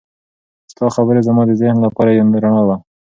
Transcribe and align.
ستا 0.71 0.87
خبرې 0.95 1.21
زما 1.27 1.41
د 1.47 1.51
ذهن 1.61 1.77
لپاره 1.87 2.09
یو 2.11 2.27
رڼا 2.43 2.61
وه. 2.67 2.77